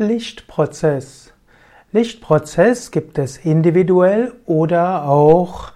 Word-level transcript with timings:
Lichtprozess. 0.00 1.34
Lichtprozess 1.92 2.90
gibt 2.90 3.18
es 3.18 3.36
individuell 3.36 4.32
oder 4.46 5.04
auch 5.06 5.72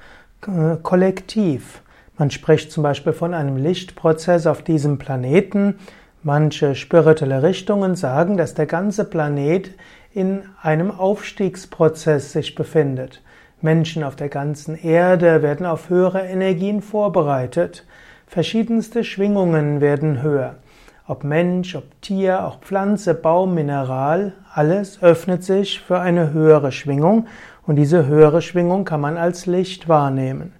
äh, 0.46 0.76
kollektiv. 0.82 1.83
Man 2.17 2.31
spricht 2.31 2.73
zum 2.73 2.83
Beispiel 2.83 3.13
von 3.13 3.34
einem 3.34 3.58
Lichtprozess 3.58 4.47
auf 4.47 4.63
diesem 4.63 4.97
Planeten. 4.97 5.79
Manche 6.23 6.75
spirituelle 6.75 7.42
Richtungen 7.42 7.97
sagen, 7.97 8.39
dass 8.39 8.55
der 8.55 8.64
ganze 8.64 9.05
Planet 9.05 9.72
in 10.14 10.45
einem 10.62 10.91
Aufstiegsprozess 10.91 12.32
sich 12.32 12.54
befindet. 12.54 13.20
Menschen 13.61 14.02
auf 14.02 14.16
der 14.16 14.30
ganzen 14.30 14.75
Erde 14.75 15.43
werden 15.43 15.66
auf 15.66 15.91
höhere 15.91 16.22
Energien 16.22 16.80
vorbereitet. 16.80 17.84
Verschiedenste 18.27 19.04
Schwingungen 19.04 19.82
werden 19.82 20.22
höher. 20.22 20.54
Ob 21.07 21.23
Mensch, 21.23 21.77
ob 21.77 22.00
Tier, 22.00 22.46
auch 22.46 22.61
Pflanze, 22.61 23.12
Baum, 23.12 23.53
Mineral, 23.53 24.32
alles 24.54 25.03
öffnet 25.03 25.45
sich 25.45 25.79
für 25.79 26.00
eine 26.00 26.32
höhere 26.32 26.72
Schwingung 26.72 27.26
und 27.67 27.76
diese 27.76 28.07
höhere 28.07 28.40
Schwingung 28.40 28.86
kann 28.86 29.03
man 29.03 29.18
als 29.18 29.45
Licht 29.45 29.86
wahrnehmen. 29.86 30.54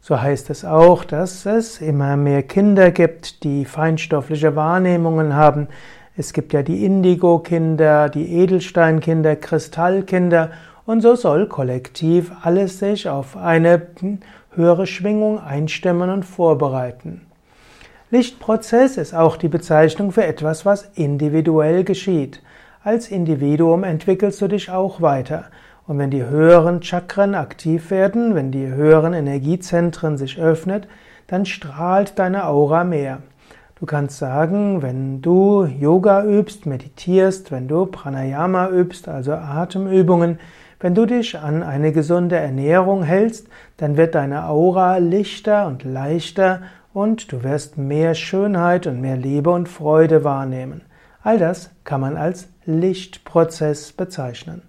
So 0.00 0.20
heißt 0.20 0.50
es 0.50 0.64
auch, 0.64 1.04
dass 1.04 1.46
es 1.46 1.80
immer 1.80 2.16
mehr 2.16 2.42
Kinder 2.42 2.90
gibt, 2.90 3.44
die 3.44 3.64
feinstoffliche 3.64 4.56
Wahrnehmungen 4.56 5.36
haben. 5.36 5.68
Es 6.16 6.32
gibt 6.32 6.52
ja 6.52 6.64
die 6.64 6.84
Indigo-Kinder, 6.84 8.08
die 8.08 8.32
Edelsteinkinder, 8.32 9.36
Kristallkinder 9.36 10.50
und 10.86 11.02
so 11.02 11.14
soll 11.14 11.46
kollektiv 11.46 12.32
alles 12.42 12.80
sich 12.80 13.08
auf 13.08 13.36
eine 13.36 13.80
höhere 14.56 14.88
Schwingung 14.88 15.38
einstimmen 15.38 16.10
und 16.10 16.24
vorbereiten. 16.24 17.20
Lichtprozess 18.10 18.96
ist 18.96 19.14
auch 19.14 19.36
die 19.36 19.48
Bezeichnung 19.48 20.12
für 20.12 20.24
etwas, 20.24 20.66
was 20.66 20.90
individuell 20.94 21.84
geschieht. 21.84 22.42
Als 22.82 23.08
Individuum 23.08 23.82
entwickelst 23.82 24.42
du 24.42 24.48
dich 24.48 24.70
auch 24.70 25.00
weiter. 25.00 25.46
Und 25.86 25.98
wenn 25.98 26.10
die 26.10 26.24
höheren 26.24 26.82
Chakren 26.82 27.34
aktiv 27.34 27.90
werden, 27.90 28.34
wenn 28.34 28.52
die 28.52 28.66
höheren 28.66 29.14
Energiezentren 29.14 30.18
sich 30.18 30.38
öffnen, 30.38 30.86
dann 31.26 31.46
strahlt 31.46 32.18
deine 32.18 32.46
Aura 32.46 32.84
mehr. 32.84 33.20
Du 33.80 33.86
kannst 33.86 34.18
sagen, 34.18 34.82
wenn 34.82 35.20
du 35.20 35.64
Yoga 35.64 36.24
übst, 36.24 36.66
meditierst, 36.66 37.50
wenn 37.50 37.68
du 37.68 37.86
Pranayama 37.86 38.68
übst, 38.68 39.08
also 39.08 39.32
Atemübungen, 39.32 40.38
wenn 40.84 40.94
du 40.94 41.06
dich 41.06 41.38
an 41.38 41.62
eine 41.62 41.92
gesunde 41.92 42.36
Ernährung 42.36 43.04
hältst, 43.04 43.48
dann 43.78 43.96
wird 43.96 44.14
deine 44.14 44.48
Aura 44.48 44.98
lichter 44.98 45.66
und 45.66 45.82
leichter 45.82 46.60
und 46.92 47.32
du 47.32 47.42
wirst 47.42 47.78
mehr 47.78 48.14
Schönheit 48.14 48.86
und 48.86 49.00
mehr 49.00 49.16
Liebe 49.16 49.48
und 49.48 49.66
Freude 49.66 50.24
wahrnehmen. 50.24 50.82
All 51.22 51.38
das 51.38 51.70
kann 51.84 52.02
man 52.02 52.18
als 52.18 52.48
Lichtprozess 52.66 53.92
bezeichnen. 53.92 54.60